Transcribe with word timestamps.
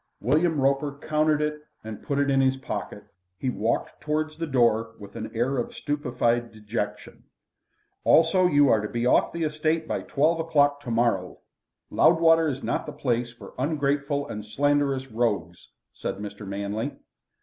William 0.19 0.59
Roper 0.59 0.97
counted 0.99 1.41
it, 1.43 1.61
and 1.83 2.01
put 2.01 2.17
it 2.17 2.31
in 2.31 2.41
his 2.41 2.57
pocket. 2.57 3.03
He 3.37 3.51
walked 3.51 4.01
towards 4.01 4.35
the 4.35 4.47
door 4.47 4.95
with 4.97 5.15
an 5.15 5.29
air 5.31 5.59
of 5.59 5.75
stupefied 5.75 6.51
dejection. 6.51 7.25
"Also, 8.03 8.47
you 8.47 8.67
are 8.67 8.81
to 8.81 8.87
be 8.89 9.05
off 9.05 9.31
the 9.31 9.43
estate 9.43 9.87
by 9.87 10.01
twelve 10.01 10.39
o'clock 10.39 10.79
tomorrow. 10.81 11.37
Loudwater 11.91 12.47
is 12.47 12.63
not 12.63 12.87
the 12.87 12.91
place 12.91 13.31
for 13.31 13.53
ungrateful 13.59 14.27
and 14.27 14.43
slanderous 14.43 15.05
rogues," 15.11 15.67
said 15.93 16.15
Mr. 16.15 16.47
Manley. 16.47 16.93